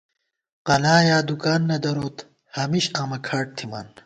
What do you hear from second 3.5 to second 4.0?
تھِمان